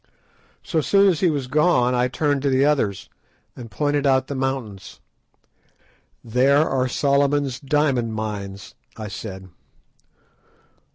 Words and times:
So 0.63 0.81
soon 0.81 1.09
as 1.09 1.19
he 1.19 1.29
was 1.29 1.45
gone 1.45 1.93
I 1.93 2.07
turned 2.07 2.41
to 2.41 2.49
the 2.49 2.65
others, 2.65 3.07
and 3.55 3.69
pointed 3.69 4.07
out 4.07 4.25
the 4.25 4.33
mountains. 4.33 4.99
"There 6.23 6.67
are 6.67 6.87
Solomon's 6.87 7.59
diamond 7.59 8.15
mines," 8.15 8.73
I 8.97 9.09
said. 9.09 9.49